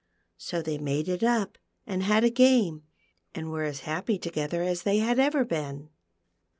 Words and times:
So 0.39 0.63
the\ 0.63 0.79
made 0.79 1.07
it 1.07 1.21
up, 1.21 1.59
and 1.85 2.01
had 2.01 2.23
a 2.23 2.31
game, 2.31 2.81
and 3.35 3.51
were 3.51 3.61
as 3.65 3.81
happy 3.81 4.17
to 4.17 4.31
gether 4.31 4.63
as 4.63 4.81
they 4.81 4.97
had 4.97 5.19
ever 5.19 5.45
been. 5.45 5.89